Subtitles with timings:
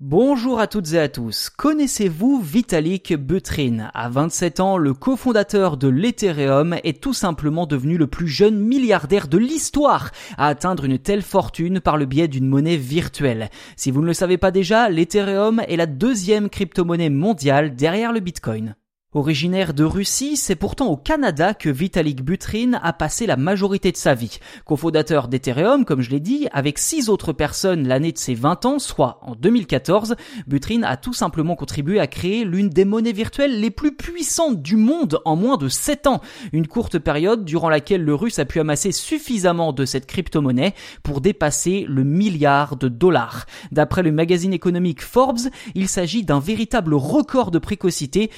[0.00, 1.50] Bonjour à toutes et à tous.
[1.50, 3.90] Connaissez-vous Vitalik Buterin?
[3.94, 9.26] À 27 ans, le cofondateur de l'Ethereum est tout simplement devenu le plus jeune milliardaire
[9.26, 13.50] de l'histoire à atteindre une telle fortune par le biais d'une monnaie virtuelle.
[13.74, 18.20] Si vous ne le savez pas déjà, l'Ethereum est la deuxième crypto-monnaie mondiale derrière le
[18.20, 18.76] Bitcoin.
[19.14, 23.96] Originaire de Russie, c'est pourtant au Canada que Vitalik Buterin a passé la majorité de
[23.96, 24.38] sa vie.
[24.66, 28.78] Cofondateur d'Ethereum, comme je l'ai dit, avec six autres personnes l'année de ses 20 ans,
[28.78, 30.14] soit en 2014,
[30.46, 34.76] Buterin a tout simplement contribué à créer l'une des monnaies virtuelles les plus puissantes du
[34.76, 36.20] monde en moins de 7 ans.
[36.52, 41.22] Une courte période durant laquelle le russe a pu amasser suffisamment de cette crypto-monnaie pour
[41.22, 43.46] dépasser le milliard de dollars.
[43.72, 48.30] D'après le magazine économique Forbes, il s'agit d'un véritable record de précocité.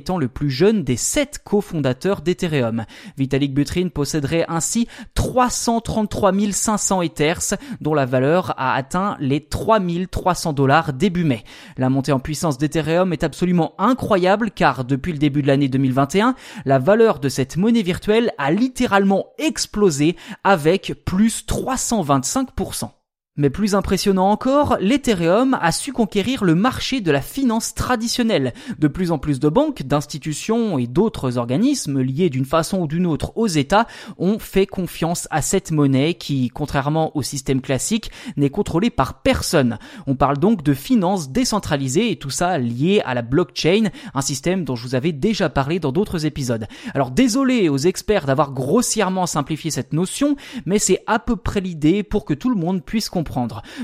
[0.00, 2.86] Étant le plus jeune des sept cofondateurs d'Ethereum.
[3.18, 10.94] Vitalik Buterin posséderait ainsi 333 500 Ethers, dont la valeur a atteint les 3300 dollars
[10.94, 11.44] début mai.
[11.76, 16.34] La montée en puissance d'Ethereum est absolument incroyable car depuis le début de l'année 2021,
[16.64, 22.90] la valeur de cette monnaie virtuelle a littéralement explosé avec plus 325%.
[23.36, 28.52] Mais plus impressionnant encore, l'Ethereum a su conquérir le marché de la finance traditionnelle.
[28.80, 33.06] De plus en plus de banques, d'institutions et d'autres organismes liés d'une façon ou d'une
[33.06, 33.86] autre aux États
[34.18, 39.78] ont fait confiance à cette monnaie qui, contrairement au système classique, n'est contrôlée par personne.
[40.08, 44.64] On parle donc de finance décentralisée et tout ça lié à la blockchain, un système
[44.64, 46.66] dont je vous avais déjà parlé dans d'autres épisodes.
[46.94, 50.34] Alors désolé aux experts d'avoir grossièrement simplifié cette notion,
[50.66, 53.08] mais c'est à peu près l'idée pour que tout le monde puisse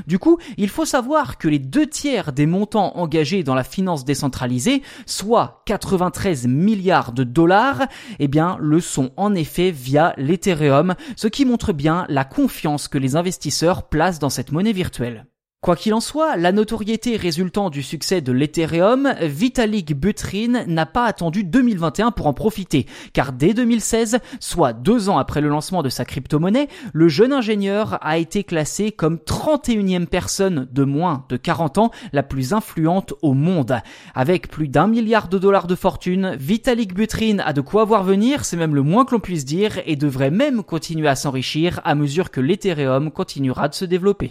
[0.06, 4.04] du coup, il faut savoir que les deux tiers des montants engagés dans la finance
[4.04, 7.86] décentralisée, soit 93 milliards de dollars,
[8.18, 12.98] eh bien, le sont en effet via l'Ethereum, ce qui montre bien la confiance que
[12.98, 15.26] les investisseurs placent dans cette monnaie virtuelle.
[15.66, 21.06] Quoi qu'il en soit, la notoriété résultant du succès de l'Ethereum, Vitalik Buterin n'a pas
[21.06, 25.88] attendu 2021 pour en profiter, car dès 2016, soit deux ans après le lancement de
[25.88, 31.78] sa crypto-monnaie, le jeune ingénieur a été classé comme 31e personne de moins de 40
[31.78, 33.80] ans la plus influente au monde.
[34.14, 38.44] Avec plus d'un milliard de dollars de fortune, Vitalik Buterin a de quoi voir venir,
[38.44, 41.96] c'est même le moins que l'on puisse dire, et devrait même continuer à s'enrichir à
[41.96, 44.30] mesure que l'Ethereum continuera de se développer.